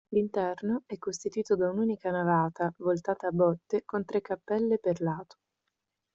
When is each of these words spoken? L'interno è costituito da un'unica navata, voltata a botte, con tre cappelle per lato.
L'interno 0.15 0.81
è 0.87 0.97
costituito 0.97 1.55
da 1.55 1.69
un'unica 1.69 2.09
navata, 2.09 2.73
voltata 2.79 3.27
a 3.27 3.31
botte, 3.31 3.85
con 3.85 4.03
tre 4.03 4.19
cappelle 4.19 4.79
per 4.79 4.99
lato. 4.99 5.37